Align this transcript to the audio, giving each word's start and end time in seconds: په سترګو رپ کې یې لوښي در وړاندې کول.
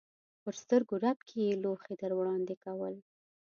په 0.43 0.49
سترګو 0.59 0.95
رپ 1.03 1.19
کې 1.27 1.39
یې 1.47 1.53
لوښي 1.63 1.95
در 2.01 2.11
وړاندې 2.19 2.55
کول. 2.63 2.95